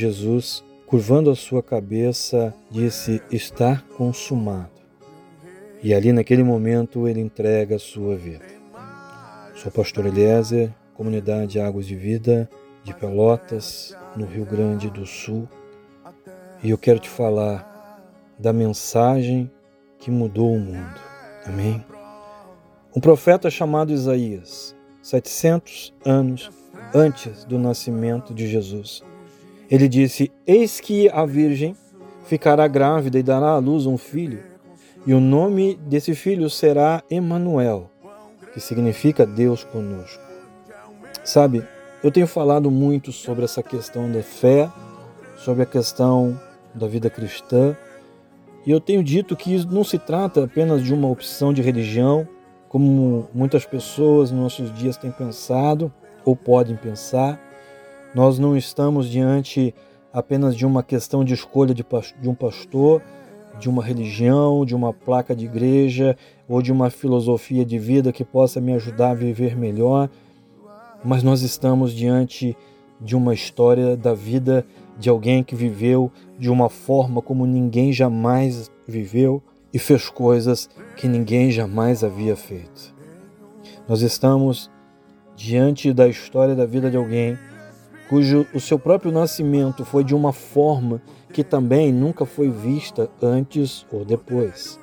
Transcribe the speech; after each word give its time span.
Jesus, 0.00 0.64
curvando 0.86 1.30
a 1.30 1.36
sua 1.36 1.62
cabeça, 1.62 2.54
disse: 2.70 3.22
Está 3.30 3.82
consumado. 3.96 4.80
E 5.82 5.92
ali 5.92 6.12
naquele 6.12 6.42
momento 6.42 7.06
ele 7.06 7.20
entrega 7.20 7.76
a 7.76 7.78
sua 7.78 8.16
vida. 8.16 8.44
Sou 9.54 9.70
pastor 9.70 10.06
Eliezer, 10.06 10.70
comunidade 10.94 11.60
Águas 11.60 11.86
de 11.86 11.94
Vida 11.94 12.48
de 12.82 12.94
Pelotas, 12.94 13.94
no 14.16 14.24
Rio 14.24 14.46
Grande 14.46 14.88
do 14.88 15.04
Sul, 15.04 15.46
e 16.62 16.70
eu 16.70 16.78
quero 16.78 16.98
te 16.98 17.10
falar 17.10 17.66
da 18.38 18.54
mensagem 18.54 19.50
que 19.98 20.10
mudou 20.10 20.54
o 20.54 20.58
mundo. 20.58 21.00
Amém? 21.44 21.84
Um 22.96 23.00
profeta 23.00 23.50
chamado 23.50 23.92
Isaías, 23.92 24.74
700 25.02 25.94
anos 26.06 26.50
antes 26.94 27.44
do 27.44 27.58
nascimento 27.58 28.32
de 28.32 28.48
Jesus, 28.48 29.04
ele 29.70 29.88
disse: 29.88 30.32
Eis 30.46 30.80
que 30.80 31.08
a 31.08 31.24
Virgem 31.24 31.76
ficará 32.24 32.66
grávida 32.66 33.18
e 33.18 33.22
dará 33.22 33.50
à 33.50 33.58
luz 33.58 33.86
um 33.86 33.96
filho 33.96 34.50
e 35.06 35.14
o 35.14 35.20
nome 35.20 35.76
desse 35.76 36.14
filho 36.14 36.50
será 36.50 37.02
Emanuel, 37.10 37.90
que 38.52 38.60
significa 38.60 39.24
Deus 39.24 39.64
conosco. 39.64 40.22
Sabe, 41.24 41.64
eu 42.02 42.10
tenho 42.10 42.26
falado 42.26 42.70
muito 42.70 43.10
sobre 43.10 43.44
essa 43.44 43.62
questão 43.62 44.10
da 44.10 44.22
fé, 44.22 44.70
sobre 45.36 45.62
a 45.62 45.66
questão 45.66 46.38
da 46.74 46.86
vida 46.86 47.08
cristã, 47.08 47.74
e 48.66 48.70
eu 48.70 48.78
tenho 48.78 49.02
dito 49.02 49.34
que 49.34 49.54
isso 49.54 49.66
não 49.70 49.82
se 49.82 49.98
trata 49.98 50.44
apenas 50.44 50.84
de 50.84 50.92
uma 50.92 51.08
opção 51.08 51.52
de 51.52 51.62
religião, 51.62 52.28
como 52.68 53.26
muitas 53.32 53.64
pessoas 53.64 54.30
nos 54.30 54.40
nossos 54.40 54.74
dias 54.74 54.98
têm 54.98 55.10
pensado 55.10 55.90
ou 56.24 56.36
podem 56.36 56.76
pensar. 56.76 57.40
Nós 58.14 58.38
não 58.38 58.56
estamos 58.56 59.08
diante 59.08 59.74
apenas 60.12 60.56
de 60.56 60.66
uma 60.66 60.82
questão 60.82 61.24
de 61.24 61.34
escolha 61.34 61.74
de 61.74 62.28
um 62.28 62.34
pastor, 62.34 63.00
de 63.58 63.68
uma 63.68 63.84
religião, 63.84 64.64
de 64.64 64.74
uma 64.74 64.92
placa 64.92 65.34
de 65.34 65.44
igreja 65.44 66.16
ou 66.48 66.60
de 66.60 66.72
uma 66.72 66.90
filosofia 66.90 67.64
de 67.64 67.78
vida 67.78 68.12
que 68.12 68.24
possa 68.24 68.60
me 68.60 68.72
ajudar 68.72 69.10
a 69.10 69.14
viver 69.14 69.56
melhor, 69.56 70.08
mas 71.04 71.22
nós 71.22 71.42
estamos 71.42 71.92
diante 71.92 72.56
de 73.00 73.16
uma 73.16 73.32
história 73.32 73.96
da 73.96 74.12
vida 74.12 74.66
de 74.98 75.08
alguém 75.08 75.42
que 75.42 75.54
viveu 75.54 76.10
de 76.38 76.50
uma 76.50 76.68
forma 76.68 77.22
como 77.22 77.46
ninguém 77.46 77.92
jamais 77.92 78.70
viveu 78.86 79.42
e 79.72 79.78
fez 79.78 80.08
coisas 80.10 80.68
que 80.96 81.08
ninguém 81.08 81.50
jamais 81.50 82.02
havia 82.02 82.36
feito. 82.36 82.94
Nós 83.88 84.02
estamos 84.02 84.70
diante 85.36 85.92
da 85.92 86.06
história 86.08 86.54
da 86.54 86.66
vida 86.66 86.90
de 86.90 86.96
alguém 86.96 87.38
cujo 88.10 88.44
o 88.52 88.58
seu 88.58 88.76
próprio 88.76 89.12
nascimento 89.12 89.84
foi 89.84 90.02
de 90.02 90.16
uma 90.16 90.32
forma 90.32 91.00
que 91.32 91.44
também 91.44 91.92
nunca 91.92 92.26
foi 92.26 92.50
vista 92.50 93.08
antes 93.22 93.86
ou 93.88 94.04
depois. 94.04 94.80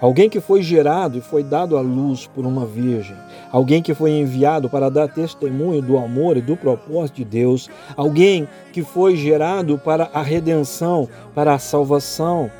Alguém 0.00 0.28
que 0.28 0.40
foi 0.40 0.60
gerado 0.60 1.16
e 1.16 1.20
foi 1.20 1.44
dado 1.44 1.76
à 1.76 1.80
luz 1.80 2.26
por 2.26 2.44
uma 2.44 2.66
virgem. 2.66 3.16
Alguém 3.52 3.80
que 3.80 3.94
foi 3.94 4.10
enviado 4.10 4.68
para 4.68 4.90
dar 4.90 5.06
testemunho 5.06 5.80
do 5.80 5.96
amor 5.96 6.36
e 6.36 6.40
do 6.40 6.56
propósito 6.56 7.16
de 7.16 7.24
Deus. 7.24 7.70
Alguém 7.96 8.48
que 8.72 8.82
foi 8.82 9.14
gerado 9.14 9.78
para 9.78 10.10
a 10.12 10.20
redenção, 10.20 11.08
para 11.32 11.54
a 11.54 11.58
salvação 11.60 12.50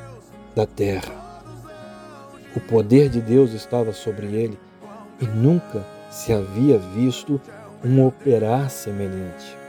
da 0.55 0.65
terra. 0.65 1.11
O 2.55 2.61
poder 2.61 3.09
de 3.09 3.19
Deus 3.19 3.51
estava 3.51 3.91
sobre 3.91 4.27
ele 4.27 4.57
e 5.19 5.25
nunca 5.25 5.85
se 6.09 6.31
havia 6.31 6.77
visto 6.77 7.41
um 7.83 8.05
operar 8.05 8.69
semelhante. 8.69 9.60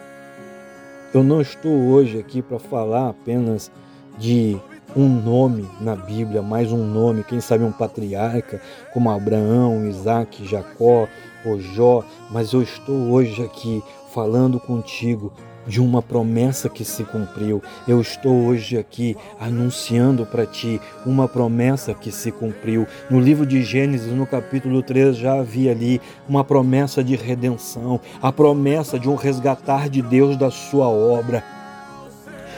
Eu 1.15 1.23
não 1.23 1.43
estou 1.43 1.71
hoje 1.89 2.19
aqui 2.19 2.41
para 2.41 2.59
falar 2.59 3.11
apenas 3.11 3.71
de 4.17 4.57
um 4.97 5.07
nome 5.07 5.69
na 5.79 5.95
Bíblia, 5.95 6.41
mais 6.41 6.73
um 6.73 6.87
nome, 6.87 7.23
quem 7.23 7.39
sabe 7.39 7.65
um 7.65 7.71
patriarca 7.71 8.59
como 8.95 9.11
Abraão, 9.11 9.87
Isaac, 9.87 10.43
Jacó 10.47 11.07
ou 11.45 11.61
Jó, 11.61 12.03
mas 12.31 12.55
eu 12.55 12.63
estou 12.63 13.11
hoje 13.11 13.43
aqui 13.43 13.83
falando 14.11 14.59
contigo 14.59 15.31
de 15.67 15.81
uma 15.81 16.03
promessa 16.03 16.69
que 16.69 16.85
se 16.85 17.05
cumpriu. 17.05 17.63
Eu 17.87 18.01
estou 18.01 18.47
hoje 18.47 18.79
aqui 18.79 19.17
anunciando 19.41 20.27
para 20.27 20.47
ti 20.47 20.81
uma 21.07 21.29
promessa 21.29 21.95
que 21.95 22.11
se 22.11 22.31
cumpriu. 22.31 22.87
No 23.11 23.21
livro 23.21 23.47
de 23.47 23.63
Gênesis, 23.63 24.13
no 24.13 24.27
capítulo 24.27 24.83
3, 24.83 25.17
já 25.17 25.39
havia 25.39 25.73
ali 25.73 26.01
uma 26.29 26.45
promessa 26.45 27.03
de 27.03 27.17
redenção, 27.17 28.01
a 28.21 28.33
promessa 28.33 28.99
de 28.99 29.09
um 29.09 29.15
resgatar 29.15 29.89
de 29.89 30.03
Deus 30.03 30.37
da 30.37 30.51
sua 30.51 30.89
obra. 30.89 31.45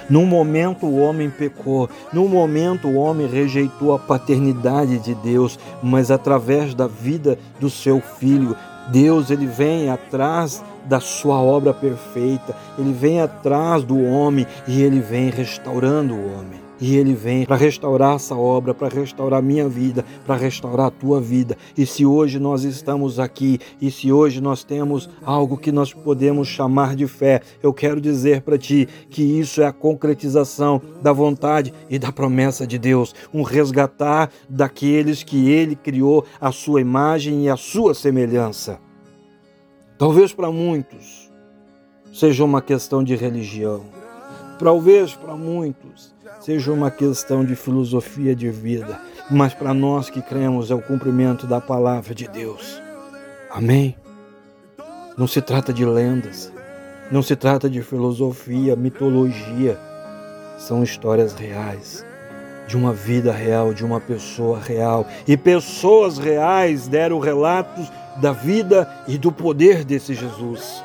Num 0.08 0.26
momento 0.26 0.84
o 0.84 0.98
homem 0.98 1.30
pecou, 1.30 1.88
num 2.12 2.28
momento 2.28 2.88
o 2.88 2.96
homem 2.96 3.26
rejeitou 3.26 3.94
a 3.94 3.98
paternidade 3.98 4.98
de 4.98 5.14
Deus, 5.14 5.58
mas 5.82 6.10
através 6.10 6.74
da 6.74 6.86
vida 6.86 7.38
do 7.58 7.70
seu 7.70 8.00
filho, 8.00 8.54
Deus 8.88 9.30
ele 9.30 9.46
vem 9.46 9.88
atrás 9.88 10.62
da 10.84 11.00
sua 11.00 11.40
obra 11.40 11.72
perfeita. 11.72 12.56
Ele 12.78 12.92
vem 12.92 13.20
atrás 13.20 13.84
do 13.84 14.02
homem 14.02 14.46
e 14.66 14.82
ele 14.82 15.00
vem 15.00 15.30
restaurando 15.30 16.14
o 16.14 16.32
homem. 16.32 16.64
E 16.80 16.96
ele 16.96 17.14
vem 17.14 17.46
para 17.46 17.56
restaurar 17.56 18.16
essa 18.16 18.34
obra, 18.34 18.74
para 18.74 18.88
restaurar 18.88 19.42
minha 19.42 19.68
vida, 19.68 20.04
para 20.26 20.34
restaurar 20.34 20.86
a 20.86 20.90
tua 20.90 21.20
vida. 21.20 21.56
E 21.76 21.86
se 21.86 22.04
hoje 22.04 22.38
nós 22.38 22.64
estamos 22.64 23.18
aqui, 23.18 23.60
e 23.80 23.90
se 23.90 24.12
hoje 24.12 24.40
nós 24.40 24.64
temos 24.64 25.08
algo 25.24 25.56
que 25.56 25.70
nós 25.70 25.94
podemos 25.94 26.48
chamar 26.48 26.96
de 26.96 27.06
fé, 27.06 27.40
eu 27.62 27.72
quero 27.72 28.00
dizer 28.00 28.42
para 28.42 28.58
ti 28.58 28.88
que 29.08 29.22
isso 29.22 29.62
é 29.62 29.66
a 29.66 29.72
concretização 29.72 30.82
da 31.00 31.12
vontade 31.12 31.72
e 31.88 31.98
da 31.98 32.10
promessa 32.10 32.66
de 32.66 32.78
Deus, 32.78 33.14
um 33.32 33.42
resgatar 33.42 34.30
daqueles 34.48 35.22
que 35.22 35.48
ele 35.48 35.76
criou 35.76 36.24
a 36.40 36.50
sua 36.50 36.80
imagem 36.80 37.44
e 37.44 37.48
a 37.48 37.56
sua 37.56 37.94
semelhança. 37.94 38.80
Talvez 39.96 40.32
para 40.32 40.50
muitos 40.50 41.30
seja 42.12 42.44
uma 42.44 42.60
questão 42.60 43.04
de 43.04 43.14
religião. 43.14 43.84
Talvez 44.58 45.14
para 45.14 45.36
muitos 45.36 46.12
seja 46.40 46.72
uma 46.72 46.90
questão 46.90 47.44
de 47.44 47.54
filosofia 47.54 48.34
de 48.34 48.50
vida. 48.50 49.00
Mas 49.30 49.54
para 49.54 49.72
nós 49.72 50.10
que 50.10 50.20
cremos 50.20 50.72
é 50.72 50.74
o 50.74 50.82
cumprimento 50.82 51.46
da 51.46 51.60
palavra 51.60 52.12
de 52.12 52.26
Deus. 52.26 52.82
Amém? 53.50 53.96
Não 55.16 55.28
se 55.28 55.40
trata 55.40 55.72
de 55.72 55.84
lendas. 55.84 56.52
Não 57.12 57.22
se 57.22 57.36
trata 57.36 57.70
de 57.70 57.80
filosofia, 57.80 58.74
mitologia. 58.74 59.78
São 60.58 60.82
histórias 60.82 61.34
reais 61.34 62.04
de 62.66 62.76
uma 62.76 62.92
vida 62.92 63.30
real, 63.30 63.72
de 63.72 63.84
uma 63.84 64.00
pessoa 64.00 64.58
real. 64.58 65.06
E 65.28 65.36
pessoas 65.36 66.18
reais 66.18 66.88
deram 66.88 67.20
relatos 67.20 67.90
da 68.16 68.32
vida 68.32 68.88
e 69.06 69.18
do 69.18 69.32
poder 69.32 69.84
desse 69.84 70.14
Jesus. 70.14 70.82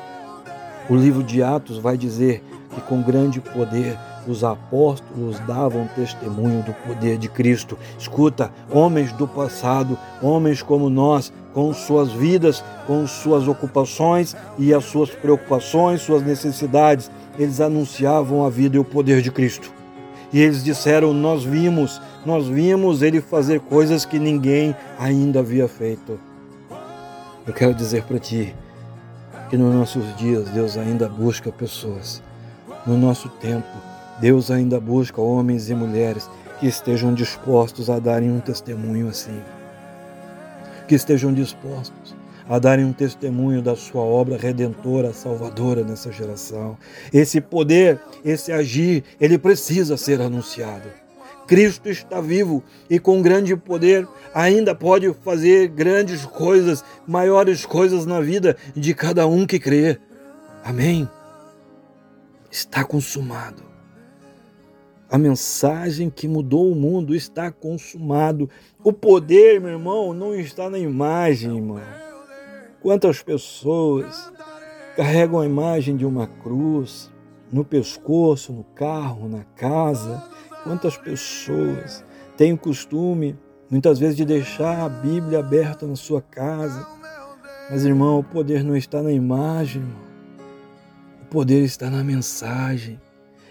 O 0.88 0.96
livro 0.96 1.22
de 1.22 1.42
Atos 1.42 1.78
vai 1.78 1.96
dizer 1.96 2.42
que 2.74 2.80
com 2.80 3.02
grande 3.02 3.40
poder 3.40 3.96
os 4.26 4.44
apóstolos 4.44 5.38
davam 5.40 5.88
testemunho 5.94 6.62
do 6.62 6.72
poder 6.86 7.18
de 7.18 7.28
Cristo. 7.28 7.78
Escuta, 7.98 8.52
homens 8.70 9.12
do 9.12 9.26
passado, 9.26 9.98
homens 10.22 10.62
como 10.62 10.90
nós, 10.90 11.32
com 11.52 11.72
suas 11.72 12.12
vidas, 12.12 12.62
com 12.86 13.06
suas 13.06 13.48
ocupações 13.48 14.36
e 14.58 14.72
as 14.72 14.84
suas 14.84 15.10
preocupações, 15.10 16.02
suas 16.02 16.22
necessidades, 16.22 17.10
eles 17.38 17.60
anunciavam 17.60 18.44
a 18.44 18.50
vida 18.50 18.76
e 18.76 18.78
o 18.78 18.84
poder 18.84 19.22
de 19.22 19.30
Cristo. 19.30 19.72
E 20.32 20.40
eles 20.40 20.62
disseram: 20.62 21.12
Nós 21.12 21.42
vimos, 21.42 22.00
nós 22.24 22.46
vimos 22.46 23.02
ele 23.02 23.20
fazer 23.20 23.60
coisas 23.60 24.04
que 24.04 24.18
ninguém 24.18 24.76
ainda 24.98 25.40
havia 25.40 25.66
feito. 25.66 26.29
Eu 27.50 27.54
quero 27.54 27.74
dizer 27.74 28.04
para 28.04 28.16
ti 28.16 28.54
que 29.48 29.56
nos 29.56 29.74
nossos 29.74 30.16
dias 30.16 30.48
Deus 30.50 30.76
ainda 30.76 31.08
busca 31.08 31.50
pessoas. 31.50 32.22
No 32.86 32.96
nosso 32.96 33.28
tempo, 33.28 33.66
Deus 34.20 34.52
ainda 34.52 34.78
busca 34.78 35.20
homens 35.20 35.68
e 35.68 35.74
mulheres 35.74 36.30
que 36.60 36.68
estejam 36.68 37.12
dispostos 37.12 37.90
a 37.90 37.98
darem 37.98 38.30
um 38.30 38.38
testemunho 38.38 39.08
assim. 39.08 39.36
Que 40.86 40.94
estejam 40.94 41.34
dispostos 41.34 42.14
a 42.48 42.56
darem 42.60 42.84
um 42.84 42.92
testemunho 42.92 43.60
da 43.60 43.74
sua 43.74 44.02
obra 44.02 44.36
redentora, 44.36 45.12
salvadora 45.12 45.82
nessa 45.82 46.12
geração. 46.12 46.78
Esse 47.12 47.40
poder, 47.40 48.00
esse 48.24 48.52
agir, 48.52 49.02
ele 49.20 49.36
precisa 49.36 49.96
ser 49.96 50.20
anunciado. 50.20 50.88
Cristo 51.50 51.88
está 51.88 52.20
vivo 52.20 52.62
e 52.88 53.00
com 53.00 53.20
grande 53.20 53.56
poder 53.56 54.06
ainda 54.32 54.72
pode 54.72 55.12
fazer 55.14 55.66
grandes 55.66 56.24
coisas, 56.24 56.84
maiores 57.04 57.66
coisas 57.66 58.06
na 58.06 58.20
vida 58.20 58.56
de 58.72 58.94
cada 58.94 59.26
um 59.26 59.44
que 59.44 59.58
crê. 59.58 59.98
Amém. 60.62 61.10
Está 62.48 62.84
consumado. 62.84 63.64
A 65.10 65.18
mensagem 65.18 66.08
que 66.08 66.28
mudou 66.28 66.70
o 66.70 66.76
mundo 66.76 67.16
está 67.16 67.50
consumado. 67.50 68.48
O 68.84 68.92
poder, 68.92 69.60
meu 69.60 69.70
irmão, 69.70 70.14
não 70.14 70.32
está 70.32 70.70
na 70.70 70.78
imagem, 70.78 71.56
irmão. 71.56 71.80
Quantas 72.80 73.24
pessoas 73.24 74.30
carregam 74.94 75.40
a 75.40 75.46
imagem 75.46 75.96
de 75.96 76.06
uma 76.06 76.28
cruz, 76.28 77.10
no 77.52 77.64
pescoço, 77.64 78.52
no 78.52 78.62
carro, 78.62 79.28
na 79.28 79.44
casa. 79.56 80.22
Quantas 80.62 80.96
pessoas 80.96 82.04
têm 82.36 82.52
o 82.52 82.58
costume, 82.58 83.38
muitas 83.70 83.98
vezes, 83.98 84.16
de 84.16 84.24
deixar 84.24 84.84
a 84.84 84.88
Bíblia 84.88 85.38
aberta 85.38 85.86
na 85.86 85.96
sua 85.96 86.20
casa. 86.20 86.86
Mas, 87.70 87.84
irmão, 87.84 88.18
o 88.18 88.24
poder 88.24 88.62
não 88.62 88.76
está 88.76 89.02
na 89.02 89.12
imagem, 89.12 89.82
irmão. 89.82 90.02
o 91.22 91.24
poder 91.26 91.62
está 91.64 91.88
na 91.88 92.04
mensagem. 92.04 93.00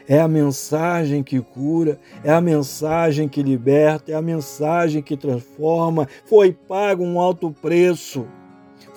É 0.07 0.19
a 0.19 0.27
mensagem 0.27 1.21
que 1.21 1.39
cura, 1.39 1.99
é 2.23 2.31
a 2.31 2.41
mensagem 2.41 3.29
que 3.29 3.43
liberta, 3.43 4.11
é 4.11 4.15
a 4.15 4.21
mensagem 4.21 5.03
que 5.03 5.15
transforma. 5.15 6.07
Foi 6.25 6.51
pago 6.51 7.03
um 7.03 7.19
alto 7.19 7.51
preço. 7.51 8.25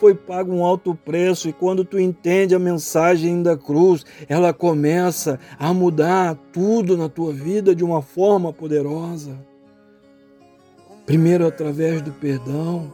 Foi 0.02 0.16
pago 0.16 0.52
um 0.52 0.64
alto 0.64 0.96
preço, 0.96 1.48
e 1.48 1.52
quando 1.52 1.84
tu 1.84 1.96
entende 1.96 2.56
a 2.56 2.58
mensagem 2.58 3.40
da 3.40 3.56
cruz, 3.56 4.04
ela 4.28 4.52
começa 4.52 5.38
a 5.56 5.72
mudar 5.72 6.36
tudo 6.52 6.96
na 6.96 7.08
tua 7.08 7.32
vida 7.32 7.72
de 7.72 7.84
uma 7.84 8.02
forma 8.02 8.52
poderosa. 8.52 9.38
Primeiro 11.06 11.46
através 11.46 12.02
do 12.02 12.10
perdão, 12.10 12.92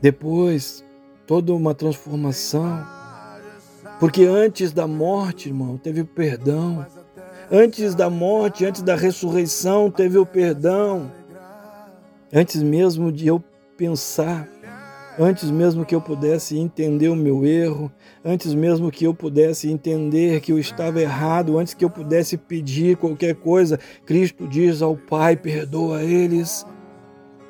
depois 0.00 0.82
toda 1.26 1.52
uma 1.52 1.74
transformação 1.74 2.82
porque 4.00 4.24
antes 4.24 4.72
da 4.72 4.86
morte, 4.86 5.50
irmão, 5.50 5.76
teve 5.76 6.02
perdão. 6.02 6.86
Antes 7.50 7.94
da 7.94 8.08
morte, 8.08 8.64
antes 8.64 8.80
da 8.80 8.96
ressurreição, 8.96 9.90
teve 9.90 10.16
o 10.16 10.24
perdão. 10.24 11.12
Antes 12.32 12.62
mesmo 12.62 13.12
de 13.12 13.26
eu 13.26 13.44
pensar, 13.76 14.48
antes 15.18 15.50
mesmo 15.50 15.84
que 15.84 15.94
eu 15.94 16.00
pudesse 16.00 16.58
entender 16.58 17.08
o 17.08 17.16
meu 17.16 17.44
erro, 17.44 17.90
antes 18.24 18.54
mesmo 18.54 18.90
que 18.90 19.04
eu 19.04 19.14
pudesse 19.14 19.70
entender 19.70 20.40
que 20.40 20.52
eu 20.52 20.58
estava 20.58 21.00
errado, 21.00 21.58
antes 21.58 21.74
que 21.74 21.84
eu 21.84 21.90
pudesse 21.90 22.36
pedir 22.36 22.96
qualquer 22.96 23.34
coisa, 23.34 23.78
Cristo 24.04 24.46
diz 24.46 24.82
ao 24.82 24.96
Pai: 24.96 25.36
perdoa 25.36 26.02
eles. 26.02 26.66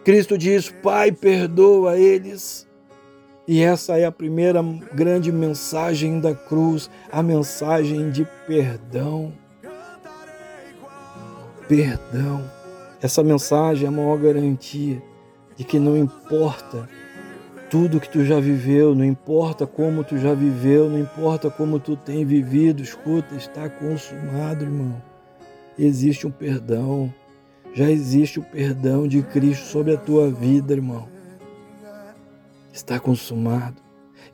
Cristo 0.05 0.37
diz: 0.37 0.69
Pai, 0.83 1.13
perdoa 1.13 1.99
eles. 1.99 2.69
E 3.47 3.61
essa 3.61 3.99
é 3.99 4.05
a 4.05 4.13
primeira 4.13 4.63
grande 4.95 5.33
mensagem 5.33 6.21
da 6.21 6.35
cruz, 6.35 6.89
a 7.11 7.23
mensagem 7.23 8.11
de 8.11 8.27
perdão. 8.47 9.33
Perdão. 11.69 12.51
Essa 13.01 13.23
mensagem 13.23 13.87
é 13.87 13.89
a 13.89 13.93
maior 13.93 14.17
garantia 14.19 15.03
de 15.57 15.65
que 15.65 15.79
não 15.79 15.97
importa 15.97 16.89
tudo 17.73 17.99
que 17.99 18.09
tu 18.09 18.25
já 18.25 18.39
viveu, 18.39 18.95
não 18.95 19.05
importa 19.05 19.67
como 19.67 20.05
tu 20.05 20.17
já 20.17 20.33
viveu, 20.33 20.89
não 20.89 21.01
importa 21.01 21.51
como 21.51 21.81
tu 21.81 21.97
tem 21.97 22.25
vivido, 22.25 22.83
escuta, 22.83 23.35
está 23.35 23.69
consumado, 23.69 24.63
irmão. 24.65 25.03
Existe 25.77 26.27
um 26.27 26.31
perdão. 26.31 27.13
Já 27.75 27.91
existe 27.91 28.39
o 28.39 28.43
perdão 28.43 29.09
de 29.09 29.23
Cristo 29.23 29.65
sobre 29.65 29.95
a 29.95 29.97
tua 29.97 30.31
vida, 30.31 30.75
irmão 30.75 31.11
está 32.73 32.99
consumado. 32.99 33.77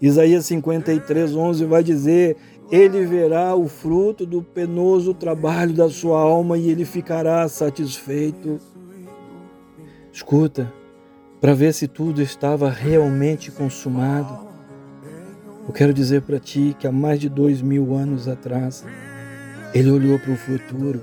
Isaías 0.01 0.47
53, 0.47 1.35
11 1.35 1.65
vai 1.65 1.83
dizer: 1.83 2.37
Ele 2.71 3.05
verá 3.05 3.55
o 3.55 3.67
fruto 3.67 4.25
do 4.25 4.43
penoso 4.43 5.13
trabalho 5.13 5.73
da 5.73 5.91
sua 5.91 6.21
alma 6.21 6.57
e 6.57 6.71
ele 6.71 6.85
ficará 6.85 7.49
satisfeito. 7.49 8.61
Escuta, 10.13 10.73
para 11.41 11.55
ver 11.55 11.73
se 11.73 11.87
tudo 11.87 12.23
estava 12.23 12.71
realmente 12.71 13.51
consumado. 13.51 14.47
Eu 15.67 15.73
quero 15.73 15.93
dizer 15.93 16.23
para 16.23 16.39
ti 16.39 16.77
que 16.79 16.87
há 16.87 16.93
mais 16.93 17.21
de 17.21 17.29
dois 17.29 17.61
mil 17.61 17.95
anos 17.95 18.27
atrás, 18.27 18.85
Ele 19.75 19.91
olhou 19.91 20.19
para 20.19 20.33
o 20.33 20.37
futuro 20.37 21.03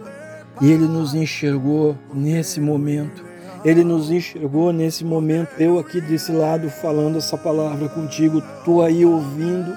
e 0.61 0.71
Ele 0.71 0.85
nos 0.85 1.13
enxergou 1.13 1.97
nesse 2.13 2.59
momento 2.59 3.35
ele 3.65 3.83
nos 3.83 4.11
enxergou 4.11 4.71
nesse 4.71 5.03
momento. 5.03 5.49
Eu 5.59 5.79
aqui 5.79 5.99
desse 5.99 6.31
lado 6.31 6.69
falando 6.69 7.17
essa 7.17 7.35
palavra 7.35 7.89
contigo, 7.89 8.41
tu 8.63 8.79
aí 8.79 9.03
ouvindo 9.03 9.75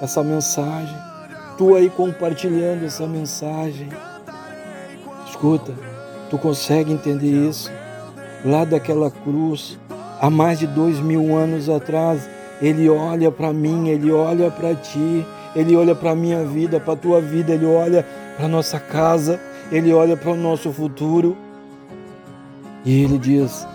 essa 0.00 0.22
mensagem, 0.22 0.96
tu 1.58 1.74
aí 1.74 1.90
compartilhando 1.90 2.84
essa 2.84 3.04
mensagem. 3.04 3.88
Escuta, 5.28 5.74
tu 6.30 6.38
consegue 6.38 6.92
entender 6.92 7.48
isso? 7.48 7.68
Lá 8.44 8.64
daquela 8.64 9.10
cruz, 9.10 9.76
há 10.20 10.30
mais 10.30 10.58
de 10.58 10.66
dois 10.66 10.98
mil 11.00 11.36
anos 11.36 11.68
atrás, 11.68 12.28
ele 12.60 12.88
olha 12.88 13.30
para 13.30 13.52
mim, 13.52 13.88
ele 13.88 14.10
olha 14.10 14.50
para 14.50 14.74
ti, 14.74 15.26
ele 15.54 15.76
olha 15.76 15.94
para 15.94 16.10
a 16.10 16.14
minha 16.14 16.44
vida, 16.44 16.80
para 16.80 16.94
a 16.94 16.96
tua 16.96 17.20
vida, 17.20 17.52
ele 17.52 17.66
olha 17.66 18.06
para 18.36 18.48
nossa 18.48 18.78
casa, 18.78 19.40
ele 19.70 19.92
olha 19.92 20.16
para 20.16 20.30
o 20.30 20.36
nosso 20.36 20.72
futuro. 20.72 21.36
E 22.84 23.02
ele 23.02 23.18
diz: 23.18 23.66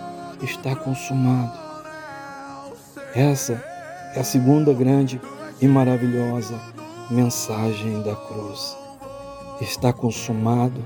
está 0.42 0.74
consumado. 0.74 1.52
Essa 3.14 3.62
é 4.14 4.20
a 4.20 4.24
segunda 4.24 4.72
grande 4.72 5.20
e 5.60 5.68
maravilhosa 5.68 6.58
mensagem 7.10 8.02
da 8.02 8.16
cruz. 8.16 8.76
Está 9.60 9.92
consumado, 9.92 10.82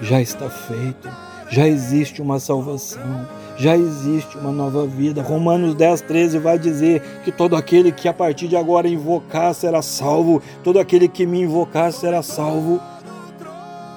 já 0.00 0.20
está 0.20 0.48
feito, 0.48 1.08
já 1.50 1.68
existe 1.68 2.22
uma 2.22 2.40
salvação, 2.40 3.28
já 3.58 3.76
existe 3.76 4.36
uma 4.36 4.52
nova 4.52 4.86
vida. 4.86 5.22
Romanos 5.22 5.74
10, 5.74 6.02
13 6.02 6.38
vai 6.38 6.58
dizer 6.58 7.02
que 7.24 7.32
todo 7.32 7.56
aquele 7.56 7.90
que 7.90 8.08
a 8.08 8.12
partir 8.12 8.48
de 8.48 8.56
agora 8.56 8.88
invocar 8.88 9.54
será 9.54 9.82
salvo, 9.82 10.42
todo 10.62 10.78
aquele 10.78 11.08
que 11.08 11.26
me 11.26 11.42
invocar 11.42 11.92
será 11.92 12.22
salvo, 12.22 12.80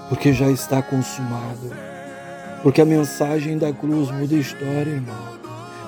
porque 0.08 0.34
já 0.34 0.50
está 0.50 0.82
consumado. 0.82 1.72
Porque 2.64 2.82
a 2.82 2.86
mensagem 2.86 3.58
da 3.58 3.72
cruz 3.72 4.12
muda 4.12 4.36
a 4.36 4.40
história, 4.40 4.92
irmão. 4.92 5.40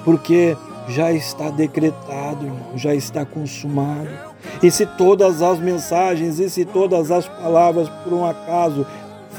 Porque 0.05 0.55
já 0.87 1.11
está 1.11 1.49
decretado, 1.49 2.45
irmão, 2.45 2.77
já 2.77 2.93
está 2.95 3.25
consumado. 3.25 4.09
E 4.61 4.71
se 4.71 4.85
todas 4.85 5.41
as 5.41 5.59
mensagens, 5.59 6.39
e 6.39 6.49
se 6.49 6.65
todas 6.65 7.11
as 7.11 7.27
palavras, 7.27 7.89
por 8.03 8.13
um 8.13 8.25
acaso, 8.25 8.85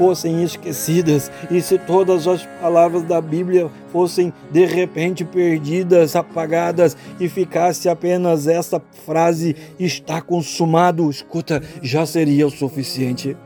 fossem 0.03 0.43
esquecidas, 0.43 1.31
e 1.49 1.61
se 1.61 1.79
todas 1.79 2.27
as 2.27 2.45
palavras 2.61 3.05
da 3.05 3.21
Bíblia 3.21 3.71
fossem 3.93 4.33
de 4.51 4.65
repente 4.65 5.25
perdidas, 5.25 6.17
apagadas, 6.17 6.97
e 7.21 7.29
ficasse 7.29 7.89
apenas 7.89 8.49
essa 8.49 8.83
frase: 9.07 9.55
está 9.79 10.21
consumado, 10.21 11.09
escuta, 11.09 11.63
já 11.81 12.05
seria 12.05 12.49
o 12.49 12.51
suficiente. 12.51 13.37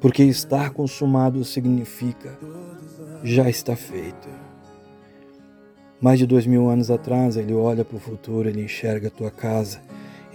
Porque 0.00 0.22
estar 0.22 0.70
consumado 0.70 1.44
significa 1.44 2.38
já 3.24 3.50
está 3.50 3.74
feito. 3.74 4.28
Mais 6.00 6.20
de 6.20 6.26
dois 6.26 6.46
mil 6.46 6.68
anos 6.70 6.92
atrás, 6.92 7.36
ele 7.36 7.54
olha 7.54 7.84
para 7.84 7.96
o 7.96 8.00
futuro, 8.00 8.48
ele 8.48 8.62
enxerga 8.62 9.08
a 9.08 9.10
tua 9.10 9.32
casa, 9.32 9.80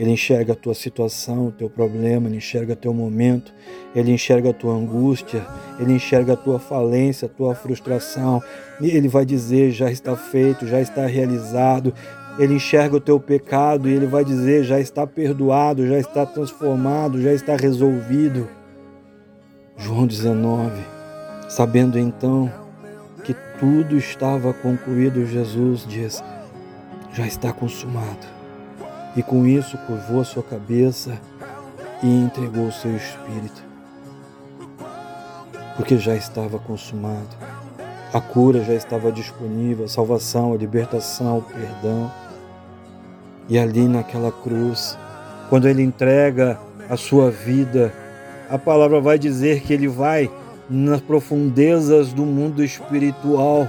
ele 0.02 0.14
enxerga 0.14 0.54
a 0.54 0.56
tua 0.56 0.74
situação, 0.74 1.50
o 1.50 1.52
teu 1.52 1.70
problema, 1.70 2.28
ele 2.28 2.38
enxerga 2.38 2.76
teu 2.76 2.92
momento, 2.92 3.54
ele 3.96 4.12
enxerga 4.12 4.50
a 4.50 4.54
tua 4.54 4.74
angústia, 4.74 5.46
ele 5.80 5.94
enxerga 5.94 6.34
a 6.34 6.36
tua 6.36 6.58
falência, 6.58 7.28
a 7.28 7.30
tua 7.30 7.54
frustração, 7.54 8.42
e 8.82 8.90
ele 8.90 9.08
vai 9.08 9.24
dizer: 9.24 9.70
já 9.70 9.92
está 9.92 10.16
feito, 10.16 10.66
já 10.66 10.82
está 10.82 11.06
realizado. 11.06 11.94
Ele 12.40 12.56
enxerga 12.56 12.96
o 12.96 13.00
teu 13.00 13.20
pecado 13.20 13.88
e 13.88 13.94
ele 13.94 14.08
vai 14.08 14.26
dizer: 14.26 14.64
já 14.64 14.80
está 14.80 15.06
perdoado, 15.06 15.86
já 15.86 16.00
está 16.00 16.26
transformado, 16.26 17.22
já 17.22 17.32
está 17.32 17.56
resolvido. 17.56 18.50
João 19.78 20.08
19, 20.08 20.82
sabendo 21.48 22.00
então 22.00 22.52
que 23.24 23.36
tudo 23.60 23.96
estava 23.96 24.52
concluído, 24.52 25.28
Jesus 25.28 25.86
diz: 25.88 26.24
já 27.14 27.28
está 27.28 27.54
consumado. 27.54 28.41
E 29.16 29.24
com 29.24 29.46
isso 29.46 29.78
curvou 29.80 30.22
a 30.22 30.26
sua 30.26 30.44
cabeça 30.44 31.20
e 32.02 32.08
entregou 32.08 32.68
o 32.68 32.72
seu 32.72 32.96
espírito, 32.96 33.64
porque 35.76 35.98
já 35.98 36.16
estava 36.16 36.58
consumado. 36.58 37.30
A 38.14 38.20
cura 38.20 38.64
já 38.64 38.74
estava 38.74 39.12
disponível, 39.12 39.86
a 39.86 39.88
salvação, 39.88 40.54
a 40.54 40.58
libertação, 40.58 41.38
o 41.38 41.42
perdão. 41.42 42.12
E 43.48 43.58
ali 43.58 43.88
naquela 43.88 44.32
cruz, 44.32 44.98
quando 45.50 45.68
ele 45.68 45.84
entrega 45.84 46.60
a 46.90 46.98
sua 46.98 47.30
vida 47.30 47.94
a 48.52 48.58
palavra 48.58 49.00
vai 49.00 49.18
dizer 49.18 49.62
que 49.62 49.72
ele 49.72 49.88
vai 49.88 50.30
nas 50.70 51.00
profundezas 51.00 52.12
do 52.12 52.26
mundo 52.26 52.62
espiritual, 52.62 53.66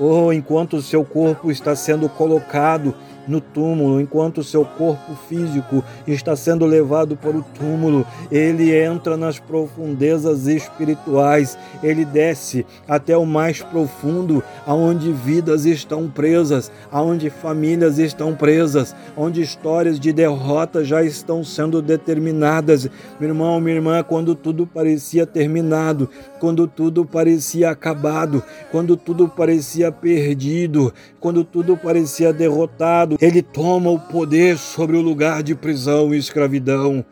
ou 0.00 0.28
oh, 0.28 0.32
enquanto 0.32 0.76
o 0.78 0.82
seu 0.82 1.04
corpo 1.04 1.50
está 1.50 1.76
sendo 1.76 2.08
colocado 2.08 2.94
no 3.26 3.40
túmulo, 3.40 4.00
enquanto 4.00 4.42
seu 4.42 4.64
corpo 4.64 5.14
físico 5.28 5.84
está 6.06 6.34
sendo 6.34 6.66
levado 6.66 7.16
para 7.16 7.36
o 7.36 7.44
túmulo, 7.58 8.06
ele 8.30 8.74
entra 8.74 9.16
nas 9.16 9.38
profundezas 9.38 10.46
espirituais, 10.46 11.58
ele 11.82 12.04
desce 12.04 12.66
até 12.88 13.16
o 13.16 13.24
mais 13.24 13.62
profundo, 13.62 14.42
aonde 14.66 15.12
vidas 15.12 15.64
estão 15.64 16.08
presas, 16.08 16.70
aonde 16.90 17.30
famílias 17.30 17.98
estão 17.98 18.34
presas, 18.34 18.94
onde 19.16 19.40
histórias 19.40 19.98
de 19.98 20.12
derrota 20.12 20.84
já 20.84 21.02
estão 21.02 21.44
sendo 21.44 21.80
determinadas. 21.80 22.88
Meu 23.18 23.30
irmão, 23.30 23.60
minha 23.60 23.76
irmã, 23.76 24.02
quando 24.02 24.34
tudo 24.34 24.66
parecia 24.66 25.26
terminado, 25.26 26.08
quando 26.40 26.66
tudo 26.66 27.04
parecia 27.04 27.70
acabado, 27.70 28.42
quando 28.70 28.96
tudo 28.96 29.28
parecia 29.28 29.92
perdido, 29.92 30.92
quando 31.22 31.44
tudo 31.44 31.76
parecia 31.76 32.32
derrotado, 32.32 33.16
ele 33.20 33.40
toma 33.40 33.88
o 33.90 33.98
poder 33.98 34.58
sobre 34.58 34.96
o 34.96 35.00
lugar 35.00 35.40
de 35.40 35.54
prisão 35.54 36.12
e 36.12 36.18
escravidão. 36.18 37.04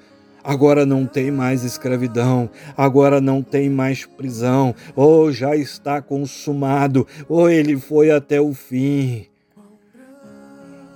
Agora 0.42 0.84
não 0.84 1.06
tem 1.06 1.30
mais 1.30 1.62
escravidão, 1.62 2.50
agora 2.76 3.20
não 3.20 3.40
tem 3.40 3.70
mais 3.70 4.04
prisão, 4.04 4.74
ou 4.96 5.26
oh, 5.26 5.32
já 5.32 5.54
está 5.54 6.02
consumado, 6.02 7.06
ou 7.28 7.42
oh, 7.42 7.48
ele 7.48 7.78
foi 7.78 8.10
até 8.10 8.40
o 8.40 8.52
fim. 8.52 9.26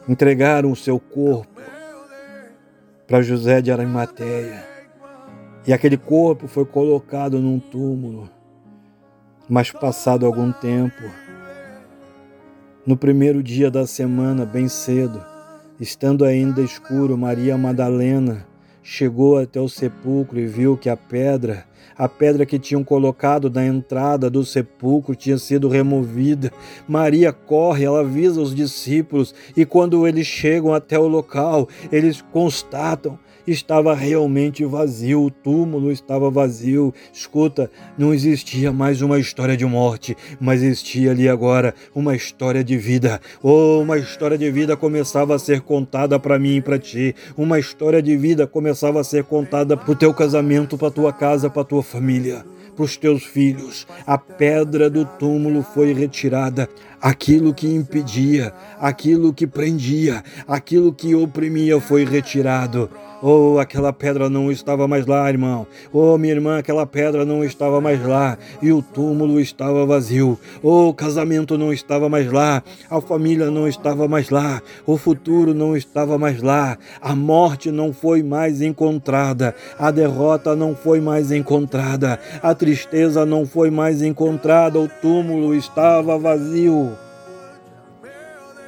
Entregaram 0.09 0.73
o 0.73 0.77
seu 0.77 0.99
corpo 0.99 1.61
para 3.07 3.23
José 3.23 3.61
de 3.61 3.71
Arimateia, 3.71 4.67
e 5.67 5.73
aquele 5.73 5.99
corpo 5.99 6.49
foi 6.49 6.65
colocado 6.65 7.39
num 7.39 7.61
túmulo. 7.61 8.29
Mas 9.47 9.71
passado 9.71 10.25
algum 10.25 10.51
tempo, 10.51 11.03
no 12.87 12.97
primeiro 12.97 13.43
dia 13.43 13.71
da 13.71 13.87
semana, 13.87 14.45
bem 14.45 14.69
cedo, 14.69 15.25
estando 15.81 16.25
ainda 16.25 16.61
escuro, 16.61 17.17
Maria 17.17 17.57
Madalena 17.57 18.47
chegou 18.83 19.39
até 19.39 19.59
o 19.59 19.69
sepulcro 19.69 20.39
e 20.39 20.47
viu 20.47 20.77
que 20.77 20.91
a 20.91 20.97
pedra, 20.97 21.65
a 21.97 22.07
pedra 22.07 22.45
que 22.45 22.59
tinham 22.59 22.85
colocado 22.85 23.49
na 23.49 23.65
entrada 23.65 24.29
do 24.29 24.45
sepulcro, 24.45 25.17
tinha 25.17 25.39
sido 25.39 25.69
removida. 25.69 26.53
Maria 26.87 27.33
corre, 27.33 27.85
ela 27.85 28.01
avisa 28.01 28.43
os 28.43 28.55
discípulos 28.55 29.35
e 29.57 29.65
quando 29.65 30.07
eles 30.07 30.27
chegam 30.27 30.75
até 30.75 30.99
o 30.99 31.09
local, 31.09 31.67
eles 31.91 32.21
constatam 32.21 33.19
estava 33.47 33.95
realmente 33.95 34.65
vazio, 34.65 35.23
o 35.23 35.31
túmulo 35.31 35.91
estava 35.93 36.31
vazio. 36.31 36.93
Escuta, 37.13 37.71
não 37.99 38.15
existia 38.15 38.73
mais 38.73 39.03
uma 39.03 39.19
história 39.19 39.57
de 39.57 39.65
morte, 39.65 40.17
mas 40.41 40.63
existia 40.63 41.11
ali 41.11 41.29
agora 41.29 41.75
uma 41.95 42.15
história 42.17 42.65
de 42.65 42.77
vida. 42.77 43.21
Oh, 43.43 43.81
uma 43.81 43.99
história 43.99 44.39
de 44.39 44.51
vida 44.51 44.77
começava 44.77 45.35
a 45.35 45.39
ser 45.39 45.61
contada 45.61 46.19
para 46.19 46.39
mim 46.39 46.57
e 46.57 46.63
para 46.63 46.79
ti. 46.79 47.15
Uma 47.37 47.59
história 47.59 48.03
de 48.03 48.17
vida 48.17 48.47
começava 48.47 49.01
a 49.01 49.05
ser 49.05 49.25
contada 49.25 49.77
para 49.77 49.91
o 49.91 49.97
teu 49.97 50.13
casamento, 50.15 50.79
para 50.79 50.91
tua 50.91 51.13
casa, 51.13 51.51
para 51.51 51.65
tua 51.65 51.83
família 51.83 52.45
para 52.75 52.85
os 52.85 52.97
teus 52.97 53.25
filhos. 53.25 53.87
A 54.07 54.19
pedra 54.19 54.91
do 54.91 55.05
túmulo 55.05 55.63
foi 55.63 55.93
retirada. 55.93 56.69
Aquilo 57.01 57.53
que 57.53 57.69
impedia, 57.69 58.53
aquilo 58.81 59.33
que 59.33 59.47
prendia, 59.47 60.25
aquilo 60.47 60.93
que 60.93 61.15
oprimia 61.15 61.81
foi 61.81 62.05
retirado. 62.05 62.91
Oh, 63.27 63.59
aquela 63.59 63.91
pedra 63.91 64.29
não 64.29 64.53
estava 64.53 64.87
mais 64.87 65.07
lá, 65.07 65.27
irmão. 65.31 65.67
Oh, 65.91 66.19
minha 66.19 66.35
irmã, 66.35 66.59
aquela 66.59 66.85
pedra 66.85 67.25
não 67.25 67.43
estava 67.43 67.81
mais 67.81 68.05
lá. 68.05 68.37
E 68.61 68.71
o 68.71 68.83
túmulo 68.83 69.41
estava 69.41 69.87
vazio. 69.87 70.39
Oh, 70.63 70.91
o 70.91 70.95
casamento 70.95 71.57
não 71.57 71.73
estava 71.73 72.07
mais 72.07 72.31
lá. 72.31 72.63
A 72.91 73.01
família 73.01 73.51
não 73.51 73.67
estava 73.67 74.07
mais 74.07 74.29
lá. 74.29 74.61
O 74.85 74.99
futuro 74.99 75.55
não 75.55 75.75
estava 75.75 76.19
mais 76.19 76.43
lá. 76.43 76.77
A 77.01 77.17
morte 77.17 77.71
não 77.71 77.95
foi 77.95 78.23
mais 78.23 78.61
encontrada. 78.61 79.55
A 79.79 79.91
derrota 79.91 80.55
não 80.55 80.77
foi 80.77 81.01
mais 81.01 81.33
encontrada. 81.33 82.21
A 82.43 82.55
tristeza 82.55 83.25
não 83.25 83.47
foi 83.47 83.71
mais 83.71 84.03
encontrada. 84.03 84.79
O 84.79 84.87
túmulo 85.01 85.55
estava 85.55 86.19
vazio. 86.19 87.04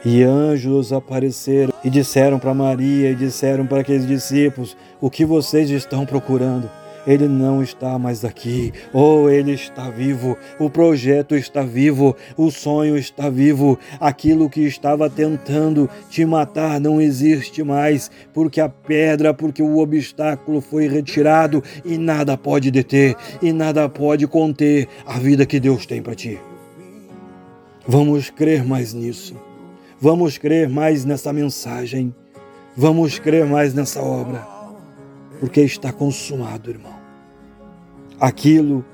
E 0.09 0.23
anjos 0.23 0.93
apareceram 0.93 1.73
e 1.83 1.91
disseram 1.91 2.39
para 2.39 2.55
Maria 2.55 3.11
e 3.11 3.15
disseram 3.17 3.67
para 3.67 3.81
aqueles 3.81 4.07
discípulos: 4.07 4.77
O 5.01 5.11
que 5.11 5.25
vocês 5.25 5.69
estão 5.69 6.07
procurando? 6.07 6.71
Ele 7.05 7.27
não 7.27 7.61
está 7.61 7.99
mais 7.99 8.25
aqui. 8.25 8.73
Oh, 8.93 9.29
ele 9.29 9.51
está 9.51 9.91
vivo. 9.91 10.39
O 10.61 10.71
projeto 10.71 11.35
está 11.35 11.63
vivo. 11.63 12.15
O 12.37 12.53
sonho 12.53 12.97
está 12.97 13.29
vivo. 13.29 13.77
Aquilo 13.99 14.49
que 14.49 14.61
estava 14.61 15.11
tentando 15.11 15.91
te 16.09 16.25
matar 16.25 16.79
não 16.79 17.01
existe 17.01 17.65
mais, 17.65 18.09
porque 18.33 18.61
a 18.61 18.69
pedra, 18.69 19.35
porque 19.35 19.61
o 19.61 19.79
obstáculo 19.79 20.61
foi 20.61 20.87
retirado 20.87 21.65
e 21.85 21.99
nada 21.99 22.37
pode 22.37 22.71
deter 22.71 23.17
e 23.43 23.53
nada 23.53 23.89
pode 23.89 24.25
conter 24.29 24.87
a 25.05 25.19
vida 25.19 25.45
que 25.45 25.59
Deus 25.59 25.85
tem 25.85 26.01
para 26.01 26.15
ti. 26.15 26.39
Vamos 27.89 28.31
crer 28.31 28.65
mais 28.65 28.95
nisso. 28.95 29.46
Vamos 30.01 30.37
crer 30.37 30.69
mais 30.69 31.05
nessa 31.05 31.33
mensagem. 31.33 32.15
Vamos 32.77 33.19
crer 33.19 33.47
mais 33.47 33.73
nessa 33.73 34.03
obra. 34.03 34.47
Porque 35.41 35.63
está 35.63 35.93
consumado, 35.93 36.71
irmão. 36.71 36.95
Aquilo 38.21 38.85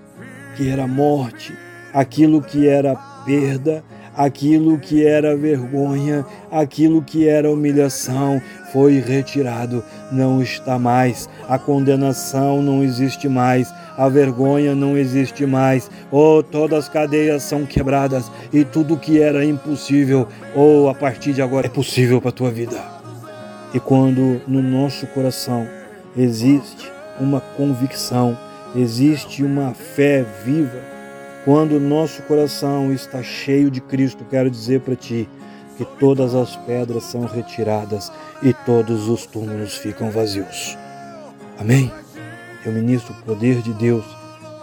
que 0.56 0.68
era 0.68 0.87
morte, 0.87 1.52
aquilo 1.92 2.40
que 2.40 2.68
era 2.68 2.94
perda, 3.25 3.85
aquilo 4.16 4.78
que 4.78 5.07
era 5.07 5.37
vergonha, 5.37 6.25
aquilo 6.50 7.02
que 7.02 7.28
era 7.28 7.50
humilhação, 7.50 8.40
foi 8.73 9.00
retirado, 9.00 9.85
não 10.11 10.42
está 10.42 10.78
mais. 10.78 11.28
A 11.49 11.59
condenação 11.59 12.62
não 12.62 12.83
existe 12.83 13.28
mais 13.28 13.73
a 13.97 14.09
vergonha 14.09 14.75
não 14.75 14.97
existe 14.97 15.47
mais. 15.47 15.90
Oh, 16.11 16.42
todas 16.42 16.81
as 16.81 16.88
cadeias 16.88 17.42
são 17.42 17.66
quebradas 17.66 18.31
e 18.52 18.64
tudo 18.64 18.97
que 18.97 19.21
era 19.21 19.45
impossível, 19.45 20.26
oh, 20.54 20.88
a 20.88 20.95
partir 20.95 21.33
de 21.33 21.42
agora 21.42 21.66
é 21.66 21.71
possível 21.71 22.21
para 22.21 22.31
a 22.31 22.33
tua 22.33 22.50
vida. 22.50 22.76
E 23.75 23.81
quando 23.81 24.40
no 24.47 24.62
nosso 24.62 25.07
coração 25.09 25.66
existe 26.16 26.90
uma 27.21 27.40
convicção, 27.40 28.37
existe 28.75 29.42
uma 29.42 29.73
fé 29.75 30.25
viva, 30.45 30.78
quando 31.45 31.77
o 31.77 31.81
nosso 31.81 32.23
coração 32.23 32.93
está 32.93 33.23
cheio 33.23 33.71
de 33.71 33.81
Cristo, 33.81 34.25
quero 34.31 34.49
dizer 34.49 34.81
para 34.81 34.95
ti 34.95 35.29
que 35.77 35.85
todas 35.99 36.35
as 36.35 36.55
pedras 36.55 37.05
são 37.05 37.23
retiradas 37.23 38.13
e 38.43 38.53
todos 38.53 39.09
os 39.09 39.27
túmulos 39.27 39.77
ficam 39.77 40.11
vazios. 40.11 40.79
Amém? 41.59 41.91
Eu 42.65 42.73
ministro 42.73 43.13
o 43.13 43.23
poder 43.25 43.61
de 43.61 43.73
Deus 43.73 44.05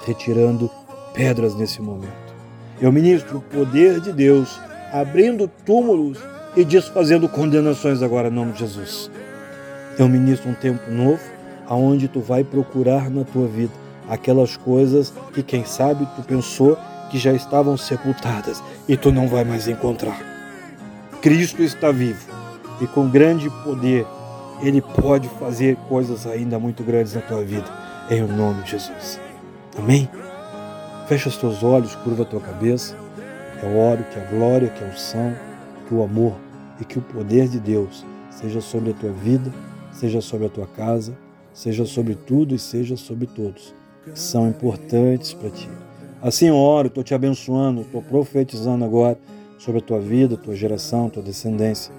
retirando 0.05 0.71
pedras 1.13 1.53
nesse 1.53 1.81
momento. 1.81 2.13
Eu 2.79 2.91
ministro 2.93 3.39
o 3.39 3.41
poder 3.41 3.99
de 3.99 4.13
Deus 4.13 4.57
abrindo 4.93 5.49
túmulos 5.65 6.17
e 6.55 6.63
desfazendo 6.63 7.27
condenações 7.27 8.01
agora 8.01 8.29
em 8.29 8.31
nome 8.31 8.53
de 8.53 8.59
Jesus. 8.59 9.11
Eu 9.97 10.07
ministro 10.07 10.49
um 10.49 10.53
tempo 10.53 10.89
novo 10.89 11.21
aonde 11.67 12.07
tu 12.07 12.21
vai 12.21 12.43
procurar 12.43 13.09
na 13.09 13.25
tua 13.25 13.47
vida 13.47 13.88
aquelas 14.09 14.57
coisas 14.57 15.13
que 15.33 15.43
quem 15.43 15.63
sabe 15.63 16.07
tu 16.15 16.23
pensou 16.23 16.77
que 17.11 17.17
já 17.17 17.31
estavam 17.31 17.77
sepultadas 17.77 18.61
e 18.87 18.97
tu 18.97 19.11
não 19.11 19.27
vai 19.27 19.43
mais 19.43 19.67
encontrar. 19.67 20.19
Cristo 21.21 21.61
está 21.61 21.91
vivo 21.91 22.27
e 22.81 22.87
com 22.87 23.07
grande 23.07 23.49
poder 23.63 24.05
ele 24.61 24.81
pode 24.81 25.29
fazer 25.39 25.75
coisas 25.87 26.25
ainda 26.25 26.59
muito 26.59 26.83
grandes 26.83 27.13
na 27.13 27.21
tua 27.21 27.43
vida 27.43 27.67
em 28.09 28.21
nome 28.23 28.63
de 28.63 28.71
Jesus. 28.71 29.19
Amém? 29.77 30.09
Fecha 31.07 31.29
os 31.29 31.37
teus 31.37 31.63
olhos, 31.63 31.95
curva 31.95 32.23
a 32.23 32.25
tua 32.25 32.41
cabeça. 32.41 32.95
Eu 33.61 33.77
oro 33.77 34.03
que 34.11 34.19
a 34.19 34.23
glória, 34.25 34.69
que 34.69 34.83
a 34.83 34.87
unção, 34.87 35.35
que 35.87 35.93
o 35.93 36.03
amor 36.03 36.35
e 36.79 36.85
que 36.85 36.97
o 36.97 37.01
poder 37.01 37.47
de 37.47 37.59
Deus 37.59 38.05
seja 38.29 38.61
sobre 38.61 38.91
a 38.91 38.93
tua 38.93 39.11
vida, 39.11 39.51
seja 39.91 40.21
sobre 40.21 40.47
a 40.47 40.49
tua 40.49 40.67
casa, 40.67 41.17
seja 41.53 41.85
sobre 41.85 42.15
tudo 42.15 42.55
e 42.55 42.59
seja 42.59 42.95
sobre 42.95 43.27
todos 43.27 43.78
são 44.13 44.47
importantes 44.47 45.33
para 45.33 45.49
ti. 45.49 45.69
Assim 46.21 46.47
eu 46.47 46.55
oro, 46.55 46.87
estou 46.87 47.03
te 47.03 47.13
abençoando, 47.13 47.81
estou 47.81 48.01
profetizando 48.01 48.83
agora 48.83 49.17
sobre 49.57 49.79
a 49.79 49.83
tua 49.83 49.99
vida, 49.99 50.37
tua 50.37 50.55
geração, 50.55 51.09
tua 51.09 51.23
descendência, 51.23 51.93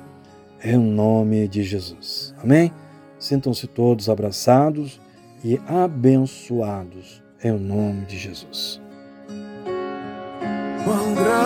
em 0.63 0.77
nome 0.77 1.49
de 1.49 1.63
Jesus. 1.63 2.35
Amém? 2.43 2.73
Sintam-se 3.19 3.67
todos 3.67 4.09
abraçados 4.09 5.01
e 5.45 5.61
abençoados 5.67 7.23
em 7.43 7.53
nome 7.53 8.05
de 8.07 8.19
Jesus. 8.19 8.81
Quão 10.85 11.15
grande 11.15 11.41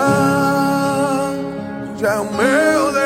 é 2.05 2.19
o 2.19 2.25
meu 2.25 2.93
Deus. 2.93 3.05